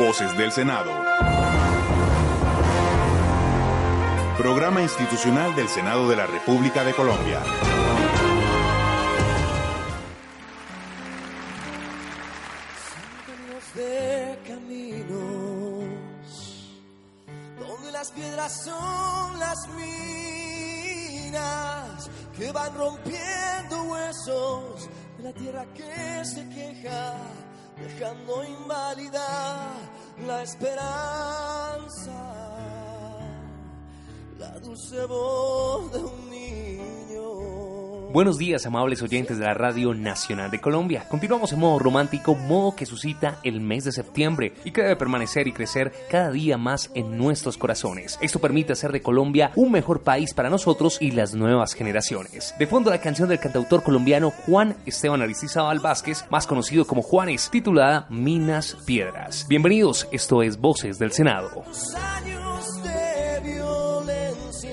[0.00, 0.90] Voces del Senado.
[4.38, 7.38] Programa institucional del Senado de la República de Colombia.
[13.74, 15.84] de caminos
[17.58, 19.68] donde las piedras son las
[21.28, 24.88] minas que van rompiendo huesos
[25.18, 27.14] de la tierra que se queja
[27.82, 29.72] dejando inválida
[30.26, 32.12] la esperanza.
[34.38, 36.79] La dulce voz de un niño
[38.12, 41.04] Buenos días, amables oyentes de la Radio Nacional de Colombia.
[41.08, 45.46] Continuamos en modo romántico, modo que suscita el mes de septiembre y que debe permanecer
[45.46, 48.18] y crecer cada día más en nuestros corazones.
[48.20, 52.52] Esto permite hacer de Colombia un mejor país para nosotros y las nuevas generaciones.
[52.58, 57.48] De fondo, la canción del cantautor colombiano Juan Esteban Aristizábal Vázquez, más conocido como Juanes,
[57.48, 59.46] titulada Minas Piedras.
[59.48, 61.62] Bienvenidos, esto es Voces del Senado.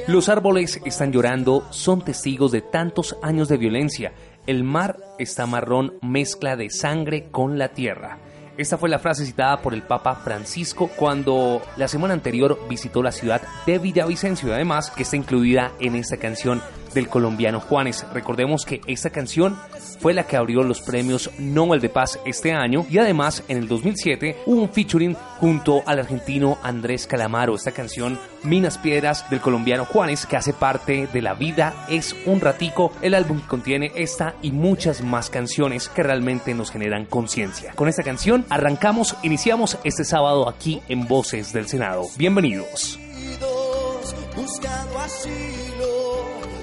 [0.07, 4.13] Los árboles están llorando, son testigos de tantos años de violencia.
[4.45, 8.17] El mar está marrón, mezcla de sangre con la tierra.
[8.57, 13.11] Esta fue la frase citada por el Papa Francisco cuando la semana anterior visitó la
[13.11, 16.61] ciudad de Villavicencio, además que está incluida en esta canción
[16.93, 18.05] del colombiano Juanes.
[18.13, 19.57] Recordemos que esta canción
[19.99, 23.67] fue la que abrió los premios Nobel de Paz este año y además en el
[23.67, 27.55] 2007 hubo un featuring junto al argentino Andrés Calamaro.
[27.55, 32.39] Esta canción Minas Piedras del colombiano Juanes que hace parte de La Vida es un
[32.39, 37.73] ratico, el álbum que contiene esta y muchas más canciones que realmente nos generan conciencia.
[37.73, 42.05] Con esta canción arrancamos, iniciamos este sábado aquí en Voces del Senado.
[42.17, 42.99] Bienvenidos.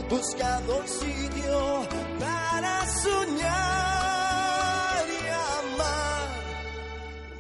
[0.09, 1.89] Buscando un sitio
[2.19, 3.45] para soñar
[5.09, 5.27] y
[5.75, 6.29] amar.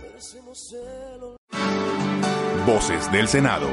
[0.02, 1.36] Merecemos el
[2.66, 3.68] Voces del Senado.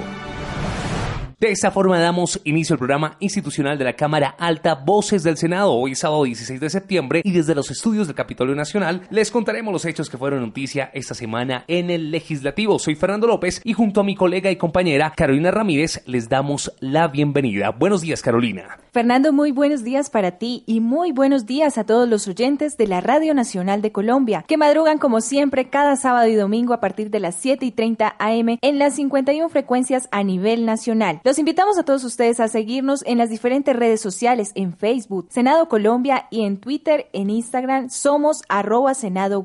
[1.41, 5.73] De esta forma damos inicio al programa institucional de la Cámara Alta Voces del Senado,
[5.73, 9.85] hoy sábado 16 de septiembre, y desde los estudios del Capitolio Nacional les contaremos los
[9.85, 12.77] hechos que fueron noticia esta semana en el Legislativo.
[12.77, 17.07] Soy Fernando López y junto a mi colega y compañera Carolina Ramírez les damos la
[17.07, 17.71] bienvenida.
[17.71, 18.77] Buenos días, Carolina.
[18.91, 22.85] Fernando, muy buenos días para ti y muy buenos días a todos los oyentes de
[22.85, 27.09] la Radio Nacional de Colombia, que madrugan como siempre cada sábado y domingo a partir
[27.09, 31.19] de las 7 y 30 AM en las 51 frecuencias a nivel nacional.
[31.31, 35.69] Los invitamos a todos ustedes a seguirnos en las diferentes redes sociales, en Facebook, Senado
[35.69, 39.41] Colombia y en Twitter, en Instagram, somos arroba Senado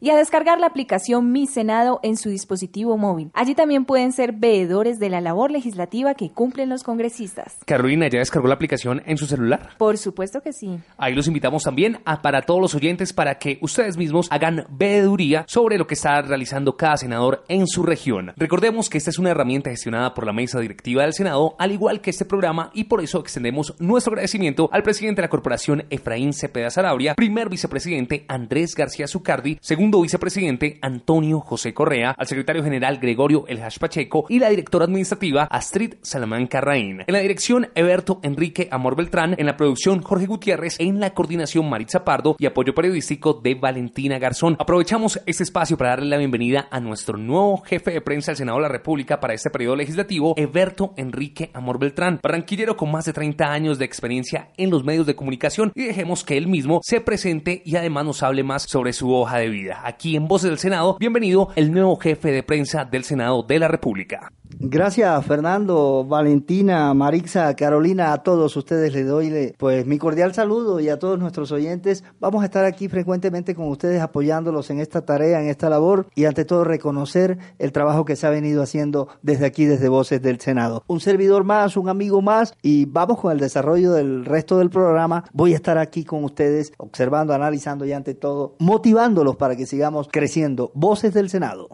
[0.00, 3.30] y a descargar la aplicación Mi Senado en su dispositivo móvil.
[3.32, 7.56] Allí también pueden ser veedores de la labor legislativa que cumplen los congresistas.
[7.64, 9.70] Carolina, ¿ya descargó la aplicación en su celular?
[9.78, 10.78] Por supuesto que sí.
[10.98, 15.46] Ahí los invitamos también a, para todos los oyentes para que ustedes mismos hagan veeduría
[15.48, 18.34] sobre lo que está realizando cada senador en su región.
[18.36, 22.00] Recordemos que esta es una herramienta gestionada por la mesa directiva del Senado al igual
[22.00, 26.32] que este programa, y por eso extendemos nuestro agradecimiento al presidente de la corporación Efraín
[26.32, 32.98] Cepeda Sarabria, primer vicepresidente Andrés García Zucardi, segundo vicepresidente Antonio José Correa, al secretario general
[32.98, 37.02] Gregorio El Pacheco y la directora administrativa Astrid Salamanca Raín.
[37.06, 41.68] En la dirección, Eberto Enrique Amor Beltrán, en la producción Jorge Gutiérrez, en la coordinación
[41.68, 44.56] Maritza Pardo y apoyo periodístico de Valentina Garzón.
[44.58, 48.58] Aprovechamos este espacio para darle la bienvenida a nuestro nuevo jefe de prensa del Senado
[48.58, 51.03] de la República para este periodo legislativo, Eberto Enrique
[51.52, 55.72] Amor Beltrán, barranquillero con más de 30 años de experiencia en los medios de comunicación
[55.74, 59.38] y dejemos que él mismo se presente y además nos hable más sobre su hoja
[59.38, 59.82] de vida.
[59.84, 63.68] Aquí en Voces del Senado, bienvenido el nuevo jefe de prensa del Senado de la
[63.68, 64.30] República.
[64.60, 70.88] Gracias Fernando, Valentina, Marixa, Carolina, a todos ustedes les doy pues mi cordial saludo y
[70.88, 72.04] a todos nuestros oyentes.
[72.20, 76.26] Vamos a estar aquí frecuentemente con ustedes apoyándolos en esta tarea, en esta labor y
[76.26, 80.40] ante todo reconocer el trabajo que se ha venido haciendo desde aquí, desde Voces del
[80.40, 80.84] Senado.
[80.94, 85.24] Un servidor más, un amigo más y vamos con el desarrollo del resto del programa.
[85.32, 90.08] Voy a estar aquí con ustedes observando, analizando y ante todo motivándolos para que sigamos
[90.08, 90.70] creciendo.
[90.72, 91.66] Voces del Senado.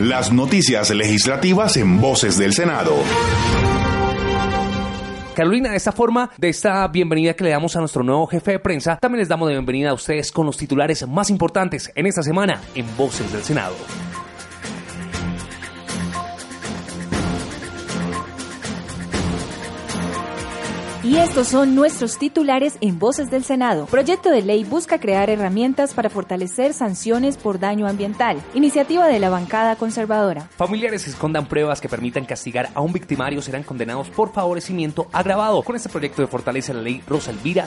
[0.00, 2.94] Las noticias legislativas en Voces del Senado.
[5.36, 8.58] Carolina, de esta forma, de esta bienvenida que le damos a nuestro nuevo jefe de
[8.58, 12.24] prensa, también les damos de bienvenida a ustedes con los titulares más importantes en esta
[12.24, 13.76] semana en Voces del Senado.
[21.10, 23.86] Y estos son nuestros titulares en Voces del Senado.
[23.86, 28.40] Proyecto de ley busca crear herramientas para fortalecer sanciones por daño ambiental.
[28.54, 30.48] Iniciativa de la bancada conservadora.
[30.56, 35.64] Familiares que escondan pruebas que permitan castigar a un victimario serán condenados por favorecimiento agravado.
[35.64, 37.64] Con este proyecto de fortalece la ley Rosa Elvira.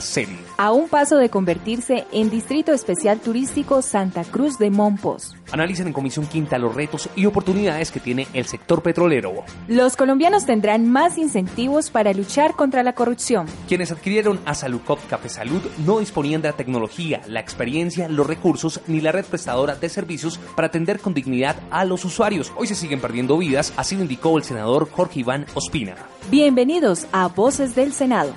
[0.56, 5.36] A un paso de convertirse en Distrito Especial Turístico Santa Cruz de Monpos.
[5.54, 9.44] Analicen en Comisión Quinta los retos y oportunidades que tiene el sector petrolero.
[9.68, 13.14] Los colombianos tendrán más incentivos para luchar contra la corrupción
[13.68, 18.80] quienes adquirieron a Salucop Café Salud no disponían de la tecnología, la experiencia, los recursos
[18.86, 22.52] ni la red prestadora de servicios para atender con dignidad a los usuarios.
[22.56, 25.94] Hoy se siguen perdiendo vidas, así lo indicó el senador Jorge Iván Ospina.
[26.30, 28.32] Bienvenidos a Voces del Senado.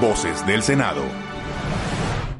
[0.00, 1.25] Voces del Senado.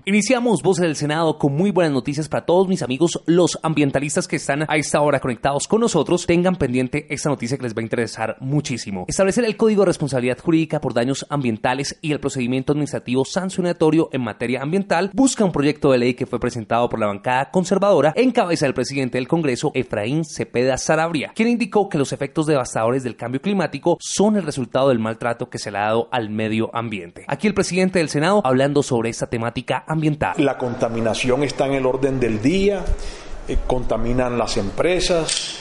[0.09, 4.37] Iniciamos Voces del Senado con muy buenas noticias para todos mis amigos, los ambientalistas que
[4.37, 6.27] están a esta hora conectados con nosotros.
[6.27, 9.07] Tengan pendiente esta noticia que les va a interesar muchísimo.
[9.09, 14.23] Establecer el Código de Responsabilidad Jurídica por Daños Ambientales y el procedimiento administrativo sancionatorio en
[14.23, 18.31] materia ambiental busca un proyecto de ley que fue presentado por la bancada conservadora en
[18.31, 23.17] cabeza del presidente del Congreso, Efraín Cepeda Sarabria, quien indicó que los efectos devastadores del
[23.17, 27.25] cambio climático son el resultado del maltrato que se le ha dado al medio ambiente.
[27.27, 29.85] Aquí el presidente del Senado hablando sobre esta temática
[30.39, 32.85] la contaminación está en el orden del día,
[33.49, 35.61] eh, contaminan las empresas,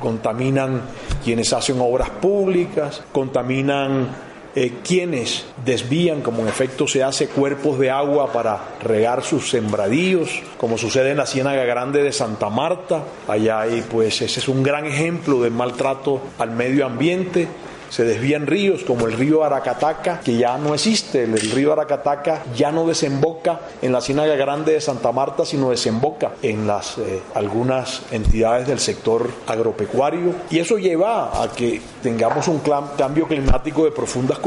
[0.00, 0.82] contaminan
[1.24, 4.08] quienes hacen obras públicas, contaminan
[4.54, 10.30] eh, quienes desvían, como en efecto se hace, cuerpos de agua para regar sus sembradíos,
[10.56, 13.02] como sucede en la Ciénaga Grande de Santa Marta.
[13.28, 17.48] Allá hay, pues, ese es un gran ejemplo de maltrato al medio ambiente
[17.90, 21.24] se desvían ríos como el río Aracataca, que ya no existe.
[21.24, 26.32] El, río Aracataca ya no desemboca en la Ciénaga Grande de Santa Marta, sino desemboca
[26.42, 30.34] en las eh, algunas entidades del sector agropecuario.
[30.50, 32.60] Y eso lleva a que tengamos un
[32.96, 34.42] cambio climático de profundas eh,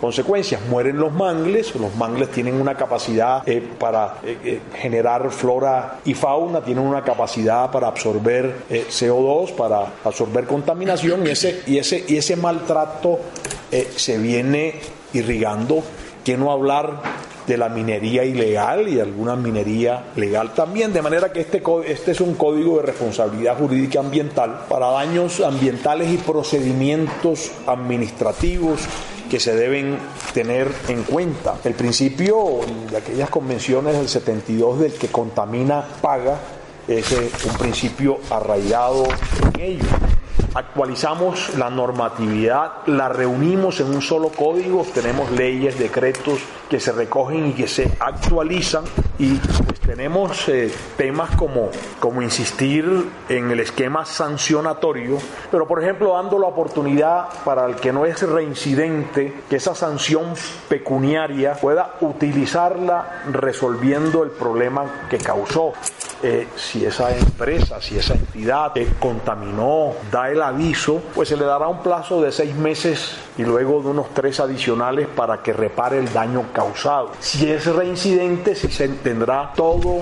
[0.00, 0.60] consecuencias.
[0.68, 4.16] Mueren los mangles, los mangles tienen una capacidad eh, para
[4.74, 11.62] generar flora y fauna, tienen una capacidad para absorber CO2, para absorber contaminación y ese,
[11.66, 13.18] y ese, y ese maltrato
[13.70, 14.74] eh, se viene
[15.12, 15.82] irrigando,
[16.24, 17.02] que no hablar
[17.46, 22.20] de la minería ilegal y alguna minería legal también, de manera que este, este es
[22.20, 28.80] un código de responsabilidad jurídica ambiental para daños ambientales y procedimientos administrativos
[29.30, 29.98] que se deben
[30.34, 31.56] tener en cuenta.
[31.64, 32.60] El principio
[32.90, 36.38] de aquellas convenciones del 72 del que contamina paga
[36.88, 39.04] es eh, un principio arraigado
[39.54, 40.15] en ello
[40.54, 47.48] actualizamos la normatividad, la reunimos en un solo código, tenemos leyes, decretos que se recogen
[47.48, 48.84] y que se actualizan
[49.18, 51.70] y pues, tenemos eh, temas como,
[52.00, 55.18] como insistir en el esquema sancionatorio,
[55.50, 60.34] pero por ejemplo dando la oportunidad para el que no es reincidente que esa sanción
[60.68, 65.72] pecuniaria pueda utilizarla resolviendo el problema que causó.
[66.22, 71.68] Eh, si esa empresa, si esa entidad contaminó, da el aviso, pues se le dará
[71.68, 76.10] un plazo de seis meses y luego de unos tres adicionales para que repare el
[76.12, 77.12] daño causado.
[77.20, 80.00] Si es reincidente, si se tendrá todo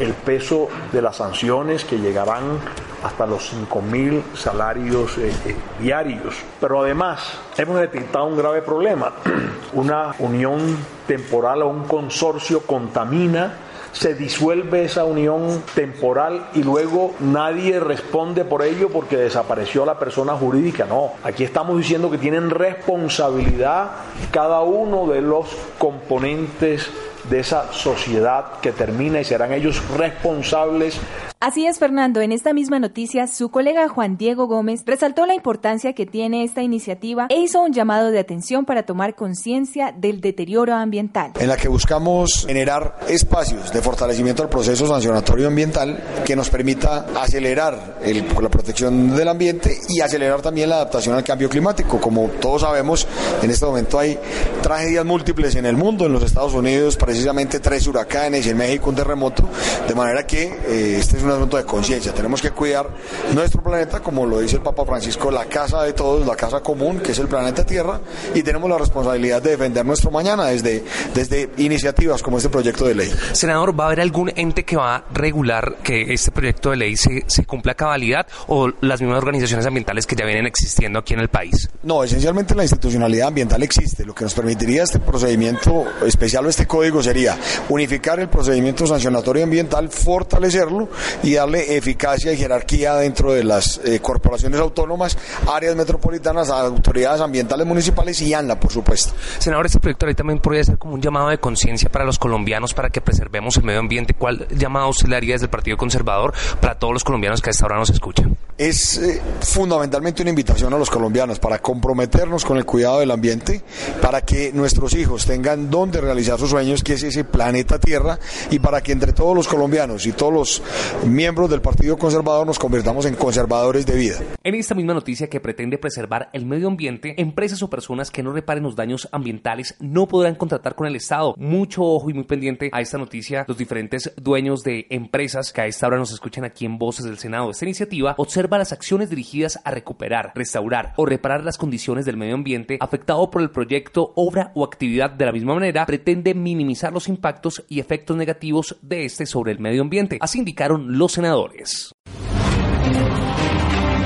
[0.00, 2.58] el peso de las sanciones que llegarán
[3.04, 6.34] hasta los 5 mil salarios eh, eh, diarios.
[6.60, 9.12] Pero además hemos detectado un grave problema.
[9.74, 13.52] Una unión temporal o un consorcio contamina
[13.94, 20.34] se disuelve esa unión temporal y luego nadie responde por ello porque desapareció la persona
[20.34, 20.84] jurídica.
[20.84, 23.92] No, aquí estamos diciendo que tienen responsabilidad
[24.32, 25.46] cada uno de los
[25.78, 26.90] componentes
[27.30, 31.00] de esa sociedad que termina y serán ellos responsables
[31.44, 32.22] Así es, Fernando.
[32.22, 36.62] En esta misma noticia, su colega Juan Diego Gómez resaltó la importancia que tiene esta
[36.62, 41.32] iniciativa e hizo un llamado de atención para tomar conciencia del deterioro ambiental.
[41.38, 47.08] En la que buscamos generar espacios de fortalecimiento del proceso sancionatorio ambiental que nos permita
[47.14, 52.00] acelerar el, la protección del ambiente y acelerar también la adaptación al cambio climático.
[52.00, 53.06] Como todos sabemos,
[53.42, 54.18] en este momento hay
[54.62, 58.88] tragedias múltiples en el mundo, en los Estados Unidos precisamente tres huracanes y en México
[58.88, 59.46] un terremoto,
[59.86, 62.12] de manera que eh, este es una asunto de conciencia.
[62.12, 62.88] Tenemos que cuidar
[63.32, 67.00] nuestro planeta, como lo dice el Papa Francisco, la casa de todos, la casa común,
[67.00, 68.00] que es el planeta Tierra,
[68.34, 72.94] y tenemos la responsabilidad de defender nuestro mañana desde, desde iniciativas como este proyecto de
[72.94, 73.12] ley.
[73.32, 76.96] Senador, ¿va a haber algún ente que va a regular que este proyecto de ley
[76.96, 81.14] se, se cumpla a cabalidad o las mismas organizaciones ambientales que ya vienen existiendo aquí
[81.14, 81.68] en el país?
[81.82, 84.04] No, esencialmente la institucionalidad ambiental existe.
[84.04, 87.38] Lo que nos permitiría este procedimiento especial o este código sería
[87.68, 90.88] unificar el procedimiento sancionatorio ambiental, fortalecerlo
[91.22, 95.16] y darle eficacia y jerarquía dentro de las eh, corporaciones autónomas,
[95.50, 99.12] áreas metropolitanas, autoridades ambientales municipales y ANLA, por supuesto.
[99.38, 102.74] Senador, este proyecto ley también podría ser como un llamado de conciencia para los colombianos
[102.74, 104.14] para que preservemos el medio ambiente.
[104.14, 107.52] ¿Cuál llamado usted le haría desde el Partido Conservador para todos los colombianos que a
[107.52, 108.36] esta hora nos escuchan?
[108.56, 113.62] Es eh, fundamentalmente una invitación a los colombianos para comprometernos con el cuidado del ambiente,
[114.00, 118.20] para que nuestros hijos tengan donde realizar sus sueños, que es ese planeta Tierra,
[118.52, 120.62] y para que entre todos los colombianos y todos los
[121.04, 124.18] miembros del Partido Conservador nos convirtamos en conservadores de vida.
[124.44, 128.32] En esta misma noticia que pretende preservar el medio ambiente, empresas o personas que no
[128.32, 131.34] reparen los daños ambientales no podrán contratar con el Estado.
[131.38, 135.66] Mucho ojo y muy pendiente a esta noticia los diferentes dueños de empresas que a
[135.66, 137.50] esta hora nos escuchan aquí en Voces del Senado.
[137.50, 142.34] Esta iniciativa observa las acciones dirigidas a recuperar, restaurar o reparar las condiciones del medio
[142.34, 147.08] ambiente afectado por el proyecto, obra o actividad de la misma manera, pretende minimizar los
[147.08, 150.18] impactos y efectos negativos de este sobre el medio ambiente.
[150.20, 151.92] Así indicaron los senadores.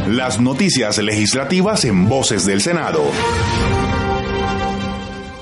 [0.09, 3.03] Las noticias legislativas en Voces del Senado.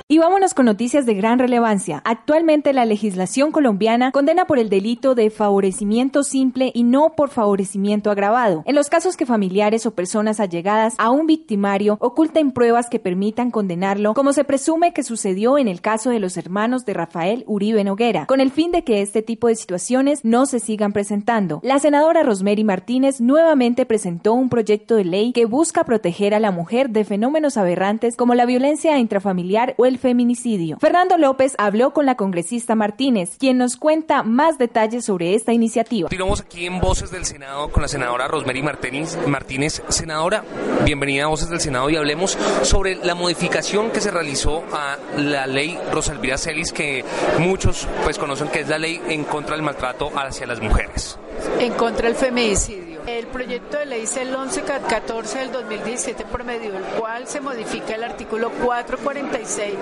[0.09, 2.01] Y vámonos con noticias de gran relevancia.
[2.05, 8.13] Actualmente la legislación colombiana condena por el delito de favorecimiento simple y no por favorecimiento
[8.13, 8.63] agravado.
[8.67, 13.51] En los casos que familiares o personas allegadas a un victimario oculten pruebas que permitan
[13.51, 17.83] condenarlo, como se presume que sucedió en el caso de los hermanos de Rafael Uribe
[17.83, 21.59] Noguera, con el fin de que este tipo de situaciones no se sigan presentando.
[21.65, 26.53] La senadora Rosemary Martínez nuevamente presentó un proyecto de ley que busca proteger a la
[26.53, 30.79] mujer de fenómenos aberrantes como la violencia intrafamiliar o el feminicidio.
[30.79, 36.09] Fernando López habló con la congresista Martínez, quien nos cuenta más detalles sobre esta iniciativa.
[36.09, 39.19] Continuamos aquí en Voces del Senado con la senadora Rosemary Martínez.
[39.26, 39.83] Martínez.
[39.88, 40.45] Senadora,
[40.85, 45.47] bienvenida a Voces del Senado y hablemos sobre la modificación que se realizó a la
[45.47, 47.05] ley Rosalvira Celis, que
[47.38, 51.19] muchos pues conocen que es la ley en contra del maltrato hacia las mujeres.
[51.59, 52.86] En contra del feminicidio.
[53.07, 57.95] El proyecto de ley es el 1114 del 2017 por medio del cual se modifica
[57.95, 59.75] el artículo 446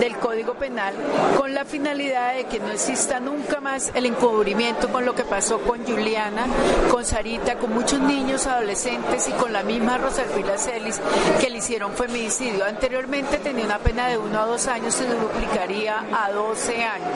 [0.00, 0.92] del Código Penal
[1.38, 5.60] con la finalidad de que no exista nunca más el encubrimiento con lo que pasó
[5.60, 6.46] con Juliana,
[6.90, 11.00] con Sarita, con muchos niños, adolescentes y con la misma Rosalvila Celis
[11.40, 12.64] que le hicieron feminicidio.
[12.64, 17.10] Anteriormente tenía una pena de uno a dos años, se duplicaría a 12 años.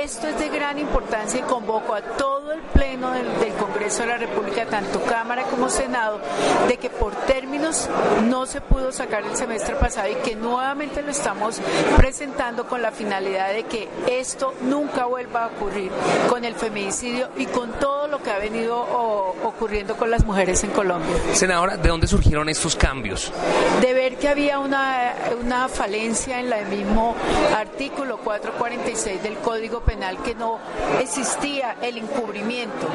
[0.00, 4.08] Esto es de gran importancia y convoco a todo el Pleno del, del Congreso de
[4.08, 6.20] la República, tanto Cámara como Senado,
[6.68, 7.88] de que por términos
[8.28, 11.60] no se pudo sacar el semestre pasado y que nuevamente lo estamos
[11.96, 15.90] presentando con la finalidad de que esto nunca vuelva a ocurrir
[16.28, 20.62] con el feminicidio y con todo lo que ha venido o, ocurriendo con las mujeres
[20.64, 21.16] en Colombia.
[21.32, 23.32] Senadora, ¿de dónde surgieron estos cambios?
[23.80, 27.14] De ver que había una, una falencia en el mismo
[27.56, 30.58] artículo 446 del Código Penal que no
[31.00, 32.86] existía el encubrimiento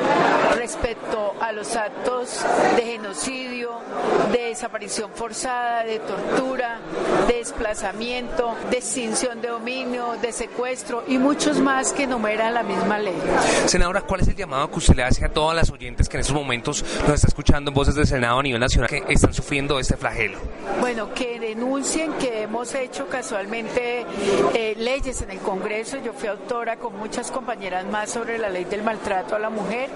[0.55, 3.71] respecto a los actos de genocidio,
[4.31, 6.79] de desaparición forzada, de tortura,
[7.27, 12.99] de desplazamiento, de extinción de dominio, de secuestro y muchos más que enumera la misma
[12.99, 13.15] ley.
[13.65, 16.21] Senadora, ¿cuál es el llamado que usted le hace a todas las oyentes que en
[16.21, 19.79] estos momentos nos está escuchando en voces del Senado a nivel nacional que están sufriendo
[19.79, 20.39] este flagelo?
[20.79, 24.05] Bueno, que denuncien que hemos hecho casualmente
[24.53, 25.97] eh, leyes en el Congreso.
[26.03, 29.89] Yo fui autora con muchas compañeras más sobre la ley del maltrato a la mujer,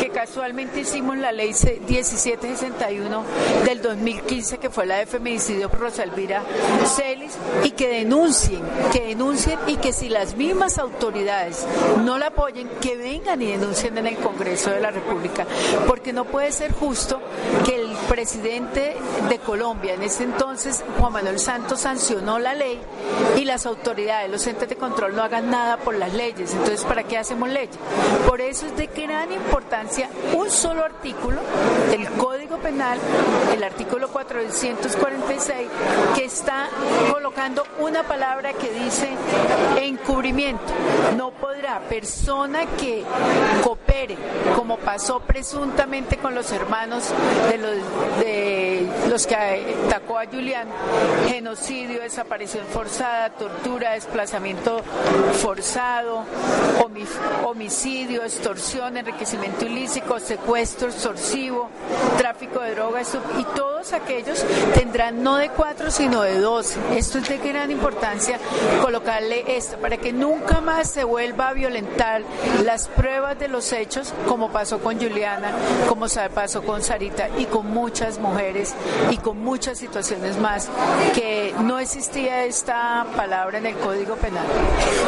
[0.00, 3.24] que casualmente hicimos la ley 1761
[3.64, 6.42] del 2015, que fue la de feminicidio por Rosalvira
[6.84, 7.32] Celis,
[7.64, 8.62] y que denuncien,
[8.92, 11.66] que denuncien y que si las mismas autoridades
[12.04, 15.46] no la apoyen, que vengan y denuncien en el Congreso de la República,
[15.86, 17.20] porque no puede ser justo
[17.64, 18.96] que el presidente
[19.28, 22.80] de Colombia en ese entonces, Juan Manuel Santos, sancionó la ley
[23.36, 26.52] y las autoridades, los entes de control no hagan nada por las leyes.
[26.52, 27.76] Entonces, ¿para qué hacemos leyes?
[28.26, 31.40] Por eso es de gran importancia un solo artículo
[31.90, 32.98] del Código Penal,
[33.54, 35.68] el artículo 446,
[36.14, 36.68] que está
[37.10, 39.08] colocando una palabra que dice
[39.80, 40.62] encubrimiento.
[41.16, 43.04] No podrá persona que
[43.62, 44.16] coopere,
[44.56, 47.04] como pasó presuntamente con los hermanos
[47.50, 47.76] de los,
[48.20, 50.68] de los que atacó a Julián,
[51.28, 54.82] genocidio, desaparición forzada, tortura, desplazamiento
[55.40, 56.24] forzado,
[57.44, 61.68] homicidio, extorsión, enriquecimiento ilícito, secuestro extorsivo,
[62.18, 64.44] tráfico de drogas y todos aquellos
[64.74, 66.78] tendrán no de cuatro sino de doce.
[66.96, 68.38] Esto es de gran importancia
[68.80, 72.22] colocarle esto para que nunca más se vuelva a violentar
[72.64, 75.52] las pruebas de los hechos como pasó con Juliana,
[75.88, 78.74] como pasó con Sarita y con muchas mujeres
[79.10, 80.68] y con muchas situaciones más
[81.14, 84.46] que no existía esta palabra en el Código Penal.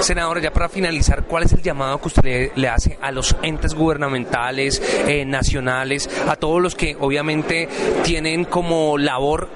[0.00, 3.74] Senadora, ya para finalizar, ¿cuál es el llamado que usted le, hace a los entes
[3.74, 7.68] gubernamentales, eh, nacionales, a todos los que obviamente
[8.02, 9.48] tienen como labor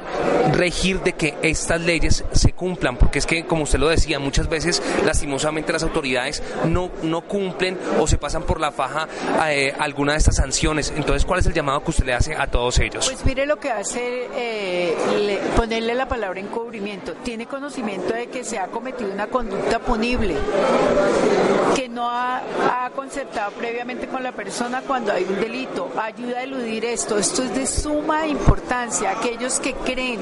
[0.59, 2.97] regir de que estas leyes se cumplan?
[2.97, 7.79] Porque es que, como usted lo decía, muchas veces lastimosamente las autoridades no, no cumplen
[7.99, 9.09] o se pasan por la faja
[9.49, 10.93] eh, alguna de estas sanciones.
[10.97, 13.09] Entonces, ¿cuál es el llamado que usted le hace a todos ellos?
[13.09, 17.15] Pues mire lo que hace eh, ponerle la palabra encubrimiento.
[17.25, 20.37] Tiene conocimiento de que se ha cometido una conducta punible,
[21.75, 22.43] que no ha,
[22.95, 25.91] concertado previamente con la persona cuando hay un delito.
[25.97, 27.19] Ayuda a eludir esto.
[27.19, 29.13] Esto es de suma importancia.
[29.13, 30.19] Aquellos que creen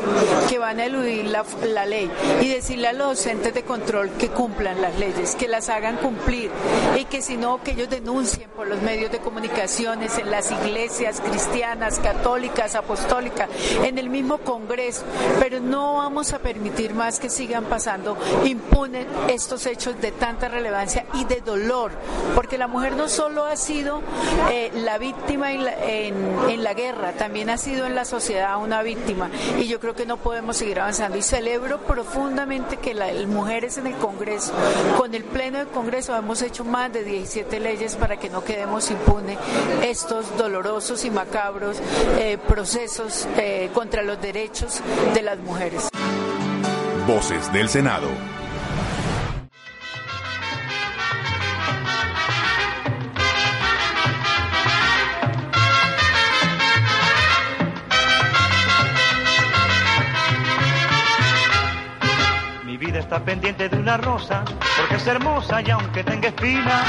[0.48, 4.80] que van a eludir la, ley y decirle a los entes de control que cumplan
[4.80, 6.50] las leyes, que las hagan cumplir
[6.98, 11.20] y que si no, que ellos denuncien por los medios de comunicaciones, en las iglesias
[11.20, 13.48] cristianas, católicas, apostólicas,
[13.82, 15.04] en el mismo Congreso.
[15.40, 21.06] Pero no vamos a permitir más que sigan pasando impunes estos hechos de tanta relevancia
[21.14, 21.92] y de dolor,
[22.34, 24.02] porque la mujer no solo ha sido
[24.50, 28.82] eh, la víctima en la, en la guerra, también ha sido en la sociedad una
[28.82, 29.30] víctima.
[29.58, 31.16] Y yo creo que no podemos seguir avanzando.
[31.18, 34.52] Y celebro profundamente que las mujeres en el Congreso,
[34.96, 38.90] con el Pleno del Congreso, hemos hecho más de 17 leyes para que no quedemos
[38.90, 39.38] impunes
[39.82, 41.80] estos dolorosos y macabros
[42.18, 44.80] eh, procesos eh, contra los derechos
[45.14, 45.88] de las mujeres.
[47.06, 48.35] Voces del Senado.
[63.24, 64.44] Pendiente de una rosa,
[64.76, 66.86] porque es hermosa y aunque tenga espinas,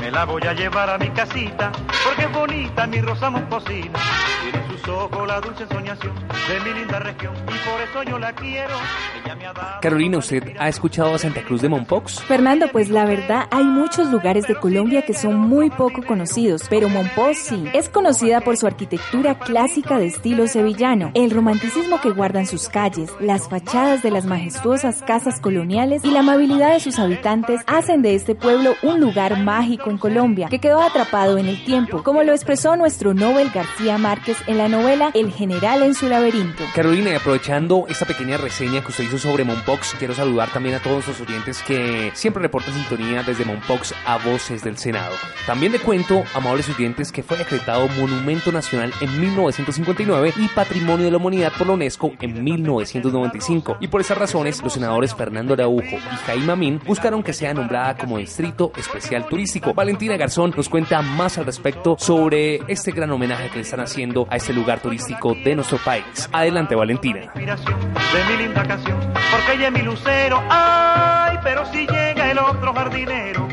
[0.00, 1.72] me la voy a llevar a mi casita,
[2.04, 3.98] porque es bonita mi rosa moscosina.
[4.42, 6.14] Tiene sus ojos la dulce soñación
[6.48, 8.74] de mi linda región por eso yo la quiero.
[9.22, 12.22] Ella me ha dado Carolina, ¿usted ha escuchado a Santa Cruz de Mompox?
[12.22, 16.88] Fernando, pues la verdad hay muchos lugares de Colombia que son muy poco conocidos, pero
[16.88, 17.64] Mompox sí.
[17.72, 23.10] Es conocida por su arquitectura clásica de estilo sevillano, el romanticismo que guardan sus calles,
[23.20, 28.14] las fachadas de las majestuosas casas coloniales y la amabilidad de sus habitantes hacen de
[28.14, 32.32] este pueblo un lugar mágico en Colombia, que quedó atrapado en el tiempo, como lo
[32.32, 36.64] expresó nuestro Nobel García Márquez en la novela El General en su laberinto.
[36.74, 37.14] Carolina, y
[37.54, 41.20] aprovechando esta pequeña reseña que usted hizo sobre Monpox, quiero saludar también a todos los
[41.20, 45.14] oyentes que siempre reportan sintonía desde Monpox a Voces del Senado.
[45.46, 51.10] También le cuento, amables oyentes, que fue decretado Monumento Nacional en 1959 y Patrimonio de
[51.12, 53.76] la Humanidad por la UNESCO en 1995.
[53.80, 57.96] Y por esas razones, los senadores Fernando Araujo y Jaime Amin buscaron que sea nombrada
[57.96, 59.74] como Distrito Especial Turístico.
[59.74, 64.26] Valentina Garzón nos cuenta más al respecto sobre este gran homenaje que le están haciendo
[64.28, 66.28] a este lugar turístico de nuestro país.
[66.32, 67.32] Adelante, Valentina.
[67.44, 72.72] De mi linda canción, porque ella es mi lucero, ay, pero si llega el otro
[72.72, 73.46] jardinero,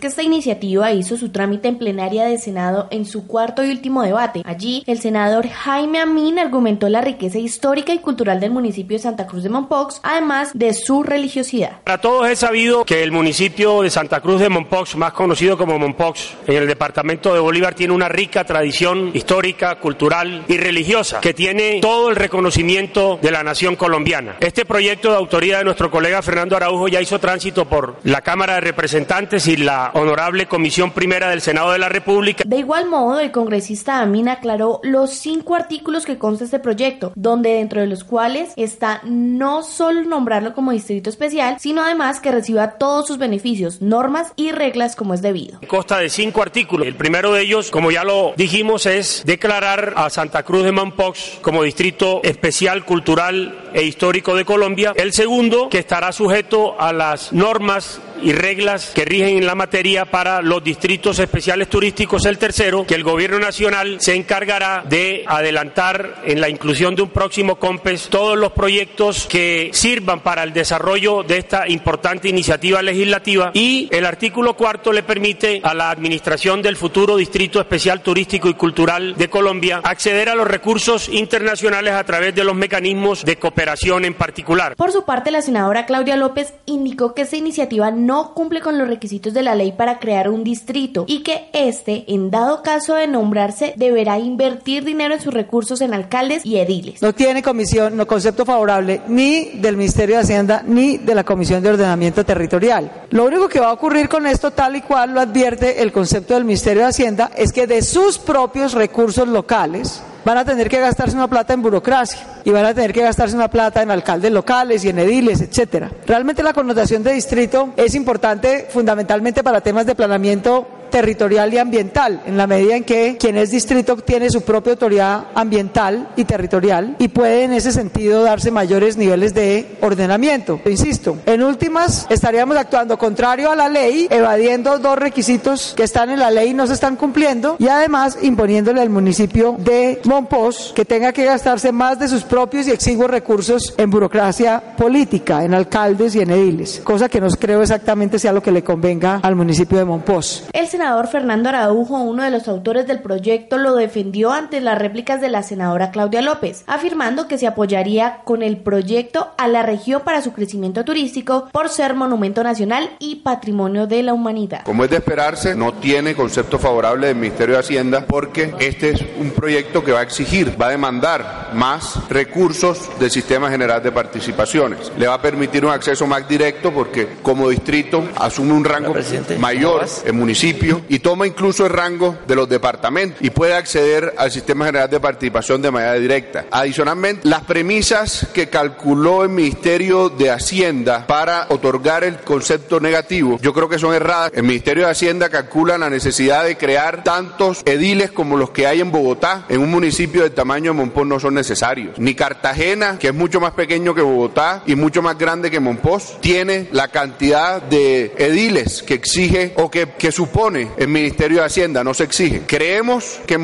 [0.00, 4.02] que esta iniciativa hizo su trámite en plenaria de Senado en su cuarto y último
[4.02, 4.42] debate.
[4.44, 9.26] Allí, el senador Jaime Amin argumentó la riqueza histórica y cultural del municipio de Santa
[9.26, 11.80] Cruz de Mompox, además de su religiosidad.
[11.84, 15.78] Para todos es sabido que el municipio de Santa Cruz de Mompox, más conocido como
[15.78, 21.34] Mompox, en el departamento de Bolívar, tiene una rica tradición histórica, cultural y religiosa, que
[21.34, 24.36] tiene todo el reconocimiento de la nación colombiana.
[24.40, 28.54] Este proyecto de autoría de nuestro colega Fernando Araujo ya hizo tránsito por la Cámara
[28.54, 32.42] de Representantes y la honorable Comisión Primera del Senado de la República.
[32.44, 37.50] De igual modo, el congresista Amin aclaró los cinco artículos que consta este proyecto, donde
[37.50, 42.72] dentro de los cuales está no solo nombrarlo como distrito especial, sino además que reciba
[42.72, 45.60] todos sus beneficios, normas y reglas como es debido.
[45.68, 46.86] Consta de cinco artículos.
[46.86, 51.38] El primero de ellos, como ya lo dijimos, es declarar a Santa Cruz de Mampox
[51.40, 54.92] como distrito especial, cultural e histórico de Colombia.
[54.96, 60.04] El segundo, que estará sujeto a las normas y reglas que rigen en la materia
[60.04, 62.26] para los distritos especiales turísticos.
[62.26, 67.10] El tercero, que el Gobierno Nacional se encargará de adelantar en la inclusión de un
[67.10, 73.50] próximo COMPES todos los proyectos que sirvan para el desarrollo de esta importante iniciativa legislativa
[73.54, 78.54] y el artículo cuarto le permite a la Administración del futuro Distrito Especial Turístico y
[78.54, 83.57] Cultural de Colombia acceder a los recursos internacionales a través de los mecanismos de cooperación
[83.60, 84.76] en particular.
[84.76, 88.88] Por su parte, la senadora Claudia López indicó que esta iniciativa no cumple con los
[88.88, 93.08] requisitos de la ley para crear un distrito y que este, en dado caso de
[93.08, 97.02] nombrarse, deberá invertir dinero en sus recursos en alcaldes y ediles.
[97.02, 101.62] No tiene comisión, no concepto favorable ni del Ministerio de Hacienda ni de la Comisión
[101.62, 103.06] de Ordenamiento Territorial.
[103.10, 106.34] Lo único que va a ocurrir con esto, tal y cual lo advierte el concepto
[106.34, 110.80] del Ministerio de Hacienda, es que de sus propios recursos locales, van a tener que
[110.80, 114.32] gastarse una plata en burocracia y van a tener que gastarse una plata en alcaldes
[114.32, 115.90] locales y en ediles, etcétera.
[116.06, 122.22] Realmente la connotación de distrito es importante fundamentalmente para temas de planeamiento territorial y ambiental,
[122.26, 126.96] en la medida en que quien es distrito tiene su propia autoridad ambiental y territorial
[126.98, 130.60] y puede en ese sentido darse mayores niveles de ordenamiento.
[130.66, 136.20] Insisto, en últimas estaríamos actuando contrario a la ley, evadiendo dos requisitos que están en
[136.20, 140.86] la ley y no se están cumpliendo y además imponiéndole al municipio de Monpós que
[140.86, 146.14] tenga que gastarse más de sus propios y exiguos recursos en burocracia política, en alcaldes
[146.14, 149.76] y en ediles, cosa que no creo exactamente sea lo que le convenga al municipio
[149.76, 150.48] de Monpós.
[150.54, 155.20] El senador Fernando Araujo, uno de los autores del proyecto, lo defendió ante las réplicas
[155.20, 160.00] de la senadora Claudia López, afirmando que se apoyaría con el proyecto a la región
[160.06, 164.62] para su crecimiento turístico por ser monumento nacional y patrimonio de la humanidad.
[164.64, 169.04] Como es de esperarse, no tiene concepto favorable del Ministerio de Hacienda porque este es
[169.20, 173.92] un proyecto que va a exigir, va a demandar más recursos del Sistema General de
[173.92, 174.92] Participaciones.
[174.96, 178.94] Le va a permitir un acceso más directo porque como distrito asume un rango
[179.38, 184.30] mayor el municipio y toma incluso el rango de los departamentos y puede acceder al
[184.30, 186.46] Sistema General de Participación de manera directa.
[186.50, 193.52] Adicionalmente, las premisas que calculó el Ministerio de Hacienda para otorgar el concepto negativo, yo
[193.52, 194.32] creo que son erradas.
[194.34, 198.80] El Ministerio de Hacienda calcula la necesidad de crear tantos ediles como los que hay
[198.80, 199.87] en Bogotá, en un municipio
[200.22, 201.98] del tamaño de Monpós no son necesarios.
[201.98, 206.18] Ni Cartagena, que es mucho más pequeño que Bogotá y mucho más grande que Monpós,
[206.20, 211.84] tiene la cantidad de ediles que exige o que, que supone el Ministerio de Hacienda,
[211.84, 212.42] no se exige.
[212.46, 213.42] Creemos que en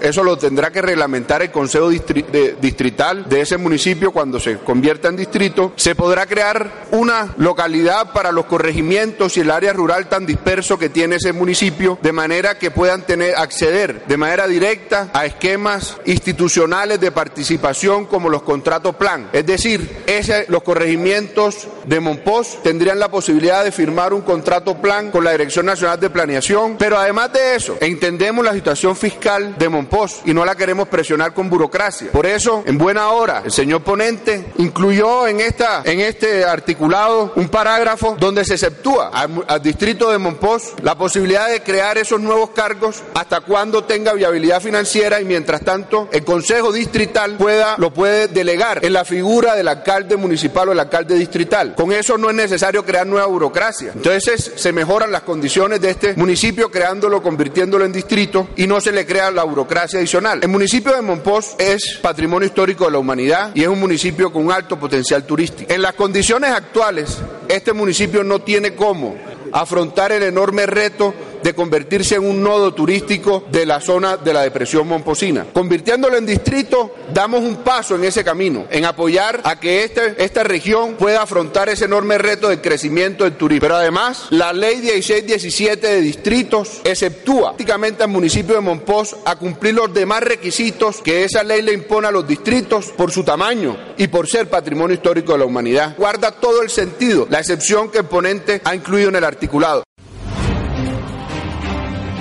[0.00, 5.16] eso lo tendrá que reglamentar el Consejo Distrital de ese municipio cuando se convierta en
[5.16, 5.72] distrito.
[5.76, 10.88] Se podrá crear una localidad para los corregimientos y el área rural tan disperso que
[10.88, 15.63] tiene ese municipio, de manera que puedan tener acceder de manera directa a esquemas
[16.04, 19.30] institucionales de participación como los contratos plan.
[19.32, 25.10] Es decir, ese, los corregimientos de Monpós tendrían la posibilidad de firmar un contrato plan
[25.10, 29.68] con la Dirección Nacional de Planeación, pero además de eso, entendemos la situación fiscal de
[29.68, 32.10] Monpós y no la queremos presionar con burocracia.
[32.12, 37.48] Por eso, en buena hora, el señor ponente incluyó en, esta, en este articulado un
[37.48, 42.50] parágrafo donde se exceptúa al, al distrito de Monpós la posibilidad de crear esos nuevos
[42.50, 48.28] cargos hasta cuando tenga viabilidad financiera y mientras tanto el Consejo Distrital pueda, lo puede
[48.28, 51.74] delegar en la figura del alcalde municipal o el alcalde distrital.
[51.74, 53.92] Con eso no es necesario crear nueva burocracia.
[53.94, 58.92] Entonces se mejoran las condiciones de este municipio creándolo, convirtiéndolo en distrito y no se
[58.92, 60.40] le crea la burocracia adicional.
[60.42, 64.46] El municipio de Monpós es patrimonio histórico de la humanidad y es un municipio con
[64.46, 65.72] un alto potencial turístico.
[65.72, 69.16] En las condiciones actuales, este municipio no tiene cómo
[69.52, 74.40] afrontar el enorme reto de convertirse en un nodo turístico de la zona de la
[74.40, 75.46] depresión momposina.
[75.52, 80.42] Convirtiéndolo en distrito, damos un paso en ese camino, en apoyar a que este- esta
[80.42, 83.60] región pueda afrontar ese enorme reto del crecimiento del turismo.
[83.60, 89.74] Pero además, la ley 1617 de distritos exceptúa prácticamente al municipio de Monpós a cumplir
[89.74, 94.08] los demás requisitos que esa ley le impone a los distritos por su tamaño y
[94.08, 95.94] por ser patrimonio histórico de la humanidad.
[95.98, 99.83] Guarda todo el sentido, la excepción que el ponente ha incluido en el articulado.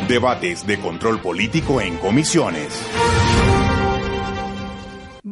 [0.08, 2.82] Debates de control político en comisiones.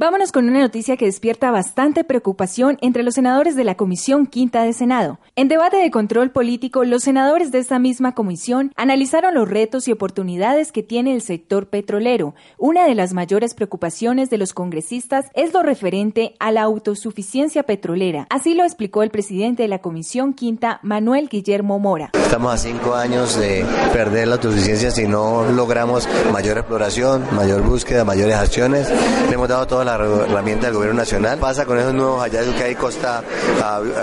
[0.01, 4.63] Vámonos con una noticia que despierta bastante preocupación entre los senadores de la Comisión Quinta
[4.63, 5.19] de Senado.
[5.35, 9.91] En debate de control político, los senadores de esta misma comisión analizaron los retos y
[9.91, 12.33] oportunidades que tiene el sector petrolero.
[12.57, 18.25] Una de las mayores preocupaciones de los congresistas es lo referente a la autosuficiencia petrolera.
[18.31, 22.09] Así lo explicó el presidente de la Comisión Quinta, Manuel Guillermo Mora.
[22.15, 28.03] Estamos a cinco años de perder la autosuficiencia si no logramos mayor exploración, mayor búsqueda,
[28.03, 28.89] mayores acciones.
[29.29, 31.37] Le hemos dado todas las la herramienta del gobierno nacional.
[31.39, 33.23] Pasa con esos nuevos hallazgos que hay costa,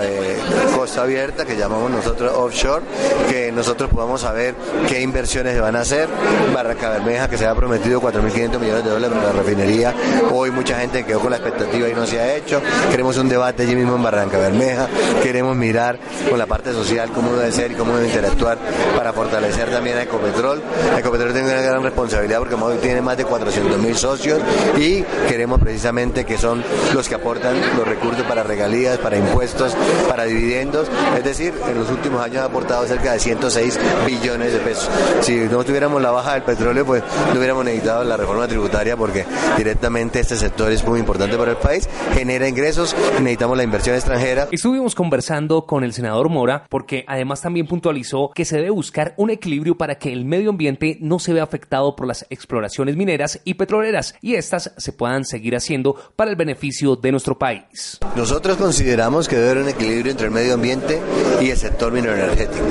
[0.01, 0.37] eh,
[0.75, 2.83] costa abierta, que llamamos nosotros offshore,
[3.29, 4.55] que nosotros podamos saber
[4.87, 6.07] qué inversiones se van a hacer.
[6.53, 9.93] Barranca Bermeja, que se ha prometido 4.500 millones de dólares para la refinería.
[10.31, 12.61] Hoy mucha gente quedó con la expectativa y no se ha hecho.
[12.91, 14.87] Queremos un debate allí mismo en Barranca Bermeja.
[15.23, 15.99] Queremos mirar
[16.29, 18.57] con la parte social cómo debe ser y cómo debe interactuar
[18.95, 20.61] para fortalecer también a Ecopetrol.
[20.97, 24.39] Ecopetrol tiene una gran responsabilidad porque tiene más de 400 mil socios
[24.77, 26.63] y queremos precisamente que son
[26.93, 29.75] los que aportan los recursos para regalías, para impuestos,
[30.07, 30.89] para dividendos.
[31.17, 34.89] Es decir, en los últimos años ha aportado cerca de 106 billones de pesos.
[35.21, 39.25] Si no tuviéramos la baja del petróleo, pues no hubiéramos necesitado la reforma tributaria porque
[39.57, 44.49] directamente este sector es muy importante para el país, genera ingresos, necesitamos la inversión extranjera.
[44.51, 49.29] Estuvimos conversando con el senador Mora porque además también puntualizó que se debe buscar un
[49.29, 53.55] equilibrio para que el medio ambiente no se vea afectado por las exploraciones mineras y
[53.55, 57.99] petroleras y estas se puedan seguir haciendo para el beneficio de nuestro país.
[58.15, 60.99] Nosotros consideramos que debe haber un equilibrio entre el medio ambiente
[61.41, 62.65] y el sector mineroenergético.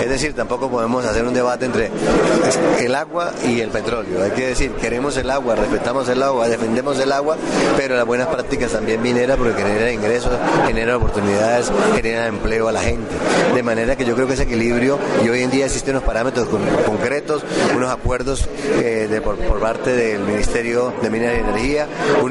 [0.00, 1.90] Es decir, tampoco podemos hacer un debate entre
[2.80, 4.22] el agua y el petróleo.
[4.22, 7.36] Hay que decir, queremos el agua, respetamos el agua, defendemos el agua,
[7.76, 10.32] pero las buenas prácticas también mineras porque generan ingresos,
[10.66, 13.14] generan oportunidades, generan empleo a la gente.
[13.54, 16.48] De manera que yo creo que ese equilibrio, y hoy en día existen unos parámetros
[16.86, 17.44] concretos,
[17.76, 18.48] unos acuerdos
[18.82, 21.88] eh, de, por, parte del Ministerio de Minas y Energía,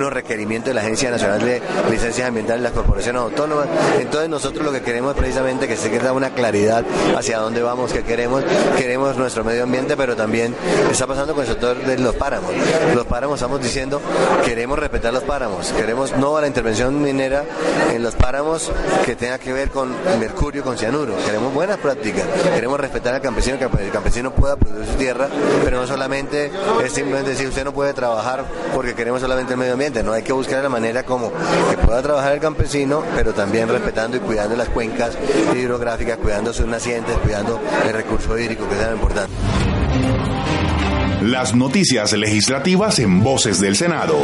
[0.10, 3.68] requerimientos de la Agencia Nacional de Licencias Ambientales las corporaciones autónomas.
[4.00, 6.84] Entonces nosotros lo que queremos es precisamente que se quede una claridad
[7.18, 8.44] hacia dónde vamos, qué queremos.
[8.78, 10.56] Queremos nuestro medio ambiente, pero también
[10.92, 12.52] está pasando con el sector de los páramos.
[12.96, 14.02] Los páramos estamos diciendo,
[14.46, 17.44] queremos respetar los páramos, queremos no a la intervención minera
[17.94, 18.72] en los páramos
[19.06, 21.16] que tenga que ver con mercurio, con cianuro.
[21.26, 25.28] Queremos buenas prácticas, queremos respetar al campesino, que el campesino pueda producir su tierra,
[25.64, 26.52] pero no solamente
[26.84, 30.23] es simplemente decir usted no puede trabajar porque queremos solamente el medio ambiente, no hay
[30.23, 31.32] que buscar la manera como
[31.69, 35.17] que pueda trabajar el campesino, pero también respetando y cuidando las cuencas
[35.56, 39.34] hidrográficas, cuidando sus nacientes, cuidando el recurso hídrico que es tan importante.
[41.21, 44.15] Las noticias legislativas en Voces del Senado.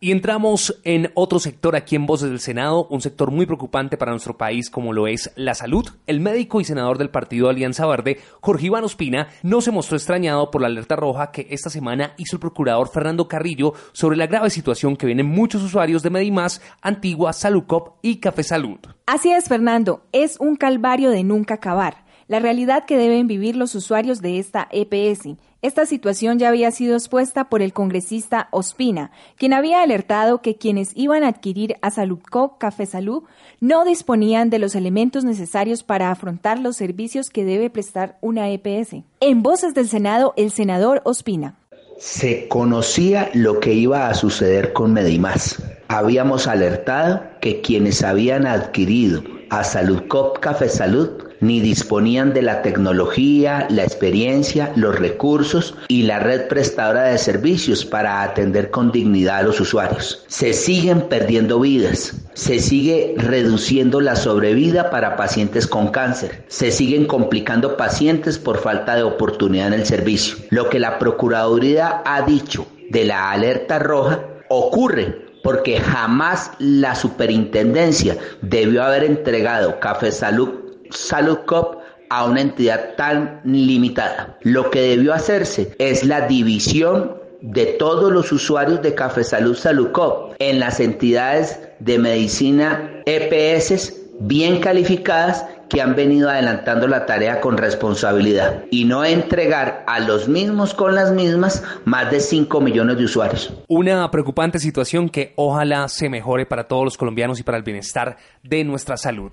[0.00, 4.12] Y entramos en otro sector aquí en Voces del Senado, un sector muy preocupante para
[4.12, 5.88] nuestro país como lo es la salud.
[6.06, 10.52] El médico y senador del partido Alianza Verde, Jorge Iván Ospina, no se mostró extrañado
[10.52, 14.50] por la alerta roja que esta semana hizo el procurador Fernando Carrillo sobre la grave
[14.50, 18.78] situación que vienen muchos usuarios de Medimás, Antigua, Salucop y Café Salud.
[19.06, 23.74] Así es, Fernando, es un calvario de nunca acabar la realidad que deben vivir los
[23.74, 25.30] usuarios de esta EPS.
[25.60, 30.92] Esta situación ya había sido expuesta por el congresista Ospina, quien había alertado que quienes
[30.94, 33.24] iban a adquirir a Saludco Café Salud
[33.58, 39.02] no disponían de los elementos necesarios para afrontar los servicios que debe prestar una EPS.
[39.18, 41.56] En voces del Senado, el senador Ospina.
[41.98, 45.60] Se conocía lo que iba a suceder con Medimás.
[45.88, 53.66] Habíamos alertado que quienes habían adquirido a Saludcop Café Salud ni disponían de la tecnología,
[53.70, 59.42] la experiencia, los recursos y la red prestadora de servicios para atender con dignidad a
[59.42, 60.24] los usuarios.
[60.28, 67.06] Se siguen perdiendo vidas, se sigue reduciendo la sobrevida para pacientes con cáncer, se siguen
[67.06, 70.36] complicando pacientes por falta de oportunidad en el servicio.
[70.50, 78.16] Lo que la Procuraduría ha dicho de la alerta roja ocurre porque jamás la superintendencia
[78.42, 81.78] debió haber entregado Café Salud Salud Cop
[82.10, 84.38] a una entidad tan limitada.
[84.42, 89.92] Lo que debió hacerse es la división de todos los usuarios de Café Salud Salud
[89.92, 97.40] Cop en las entidades de medicina EPS bien calificadas que han venido adelantando la tarea
[97.40, 102.96] con responsabilidad y no entregar a los mismos con las mismas más de 5 millones
[102.96, 103.52] de usuarios.
[103.68, 108.16] Una preocupante situación que ojalá se mejore para todos los colombianos y para el bienestar
[108.42, 109.32] de nuestra salud.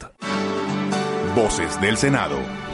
[1.36, 2.65] Voces del Senado.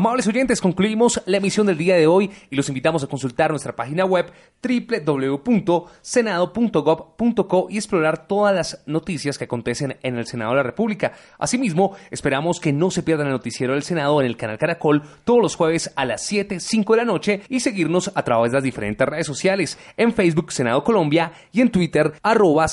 [0.00, 3.76] Amables oyentes, concluimos la emisión del día de hoy y los invitamos a consultar nuestra
[3.76, 4.32] página web
[4.66, 11.12] www.senado.gov.co y explorar todas las noticias que acontecen en el Senado de la República.
[11.38, 15.42] Asimismo, esperamos que no se pierdan el noticiero del Senado en el canal Caracol todos
[15.42, 18.64] los jueves a las 7, 5 de la noche y seguirnos a través de las
[18.64, 22.64] diferentes redes sociales en Facebook Senado Colombia y en Twitter arroba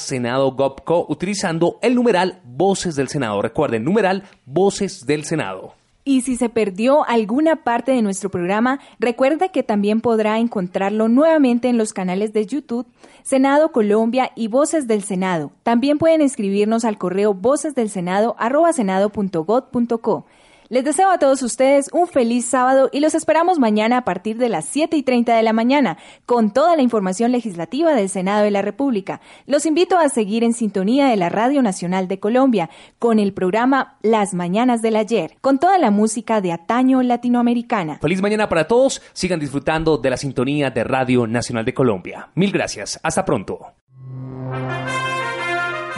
[1.10, 3.42] utilizando el numeral Voces del Senado.
[3.42, 5.76] Recuerden, numeral Voces del Senado.
[6.08, 11.68] Y si se perdió alguna parte de nuestro programa, recuerde que también podrá encontrarlo nuevamente
[11.68, 12.88] en los canales de YouTube,
[13.24, 15.52] Senado Colombia y Voces del Senado.
[15.64, 20.26] También pueden escribirnos al correo vocesdelsenado.co.
[20.70, 24.50] Les deseo a todos ustedes un feliz sábado y los esperamos mañana a partir de
[24.50, 28.52] las 7 y 30 de la mañana con toda la información legislativa del Senado de
[28.52, 29.22] la República.
[29.46, 33.98] Los invito a seguir en sintonía de la Radio Nacional de Colombia con el programa
[34.02, 38.00] Las Mañanas del Ayer, con toda la música de ataño latinoamericana.
[38.02, 39.02] Feliz mañana para todos.
[39.14, 42.30] Sigan disfrutando de la sintonía de Radio Nacional de Colombia.
[42.36, 43.00] Mil gracias.
[43.04, 43.68] Hasta pronto.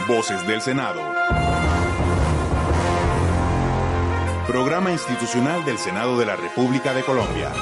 [0.06, 1.00] Voces del Senado.
[4.50, 7.52] Programa institucional del Senado de la República de Colombia.